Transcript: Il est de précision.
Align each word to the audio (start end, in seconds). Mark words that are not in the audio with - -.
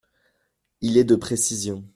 Il 0.81 0.97
est 0.97 1.03
de 1.03 1.15
précision. 1.15 1.87